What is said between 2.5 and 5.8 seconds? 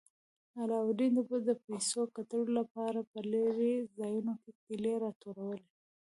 لپاره په لیرې ځایونو کې کیلې راټولولې.